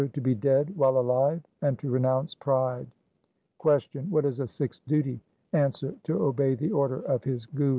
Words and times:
To 0.13 0.19
be 0.19 0.33
dead 0.33 0.75
while 0.75 0.97
alive 0.97 1.43
and 1.61 1.77
to 1.77 1.91
renounce 1.91 2.33
pride. 2.33 2.87
Q. 3.61 3.79
What 4.09 4.25
is 4.25 4.39
a 4.39 4.47
Sikh's 4.47 4.81
duty? 4.87 5.21
A. 5.53 5.69
To 5.69 6.23
obey 6.25 6.55
the 6.55 6.71
order 6.71 7.01
of 7.03 7.23
his 7.23 7.45
Guru. 7.45 7.69